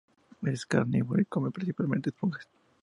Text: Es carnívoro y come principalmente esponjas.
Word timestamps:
Es 0.41 0.65
carnívoro 0.65 1.21
y 1.21 1.25
come 1.25 1.51
principalmente 1.51 2.09
esponjas. 2.09 2.47